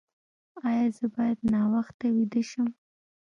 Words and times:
ایا 0.69 0.85
زه 0.97 1.05
باید 1.15 1.39
ناوخته 1.53 2.05
ویده 2.15 2.41
شم؟ 2.49 2.67